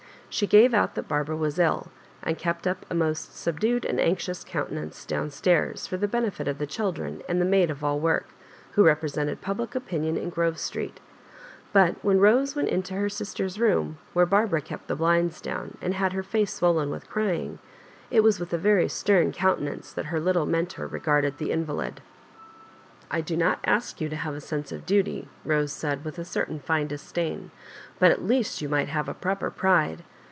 She 0.33 0.47
gave 0.47 0.73
out 0.73 0.95
that 0.95 1.09
Barbara 1.09 1.35
was 1.35 1.59
ill, 1.59 1.87
and 2.23 2.37
kept 2.37 2.65
up 2.65 2.85
a 2.89 2.95
most 2.95 3.35
subdued 3.37 3.83
and 3.83 3.99
anxious 3.99 4.45
countenance 4.45 5.03
down 5.05 5.29
stairs, 5.29 5.87
for 5.87 5.97
the 5.97 6.07
benefit 6.07 6.47
of 6.47 6.57
the 6.57 6.65
children 6.65 7.21
and 7.27 7.41
the 7.41 7.45
maid 7.45 7.69
of 7.69 7.83
all 7.83 7.99
work, 7.99 8.29
who 8.71 8.83
represented 8.85 9.41
public 9.41 9.75
opinion 9.75 10.15
in 10.15 10.29
Grrove 10.31 10.57
Street; 10.57 11.01
but 11.73 11.97
when 12.01 12.21
Rose 12.21 12.55
went 12.55 12.69
into 12.69 12.93
her 12.93 13.09
sister's 13.09 13.59
room, 13.59 13.97
where 14.13 14.25
Barbara 14.25 14.61
kept 14.61 14.87
the 14.87 14.95
blinds 14.95 15.41
down, 15.41 15.75
and 15.81 15.95
had 15.95 16.13
her 16.13 16.23
face 16.23 16.53
swollen 16.53 16.89
with 16.89 17.09
crying, 17.09 17.59
it 18.09 18.21
was 18.23 18.39
with 18.39 18.53
a 18.53 18.57
very 18.57 18.87
stem 18.87 19.33
countenance 19.33 19.91
that 19.91 20.05
her 20.05 20.19
little 20.21 20.45
mentor 20.45 20.87
regarded 20.87 21.39
the 21.39 21.51
invalid. 21.51 21.99
I 23.13 23.19
do 23.19 23.35
not 23.35 23.59
ask 23.65 23.99
you 23.99 24.07
to 24.07 24.15
have 24.15 24.35
a 24.35 24.39
sense 24.39 24.71
of 24.71 24.85
duty," 24.85 25.27
Bose 25.45 25.73
said, 25.73 26.05
with 26.05 26.17
a 26.17 26.23
certain 26.23 26.61
fine 26.61 26.87
disdain, 26.87 27.51
'* 27.75 27.99
but 27.99 28.11
at 28.11 28.23
least 28.23 28.61
you 28.61 28.69
might 28.69 28.87
have 28.87 29.09
a 29.09 29.13
proper 29.13 29.51
pride." 29.51 30.05